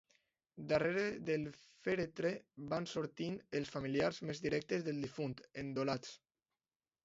Darrere 0.69 1.03
del 1.27 1.43
fèretre 1.89 2.31
van 2.73 2.89
sortint 2.93 3.37
els 3.61 3.71
familiars 3.77 4.21
més 4.31 4.45
directes 4.49 4.89
del 4.91 5.07
difunt, 5.07 5.41
endolats. 5.67 6.19